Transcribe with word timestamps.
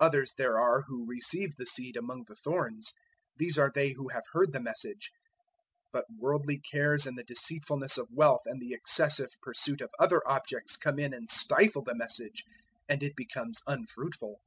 004:018 0.00 0.06
Others 0.08 0.32
there 0.36 0.58
are 0.60 0.82
who 0.88 1.06
receive 1.06 1.54
the 1.54 1.64
seed 1.64 1.96
among 1.96 2.24
the 2.26 2.34
thorns: 2.34 2.92
these 3.36 3.56
are 3.56 3.70
they 3.72 3.92
who 3.92 4.08
have 4.08 4.24
heard 4.32 4.50
the 4.50 4.58
Message, 4.58 5.12
004:019 5.92 5.92
but 5.92 6.04
worldly 6.18 6.58
cares 6.72 7.06
and 7.06 7.16
the 7.16 7.22
deceitfulness 7.22 7.96
of 7.96 8.10
wealth 8.12 8.42
and 8.46 8.60
the 8.60 8.72
excessive 8.74 9.30
pursuit 9.40 9.80
of 9.80 9.90
other 9.96 10.26
objects 10.26 10.76
come 10.76 10.98
in 10.98 11.14
and 11.14 11.28
stifle 11.30 11.82
the 11.82 11.94
Message, 11.94 12.42
and 12.88 13.04
it 13.04 13.14
becomes 13.14 13.62
unfruitful. 13.64 14.40